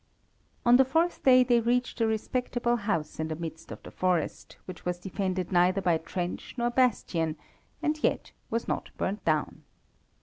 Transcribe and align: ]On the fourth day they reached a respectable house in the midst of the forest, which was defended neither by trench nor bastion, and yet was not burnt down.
]On 0.65 0.77
the 0.77 0.83
fourth 0.83 1.21
day 1.21 1.43
they 1.43 1.59
reached 1.59 2.01
a 2.01 2.07
respectable 2.07 2.75
house 2.77 3.19
in 3.19 3.27
the 3.27 3.35
midst 3.35 3.71
of 3.71 3.83
the 3.83 3.91
forest, 3.91 4.57
which 4.65 4.83
was 4.83 4.97
defended 4.97 5.51
neither 5.51 5.79
by 5.79 5.99
trench 5.99 6.55
nor 6.57 6.71
bastion, 6.71 7.35
and 7.83 8.03
yet 8.03 8.31
was 8.49 8.67
not 8.67 8.89
burnt 8.97 9.23
down. 9.25 9.61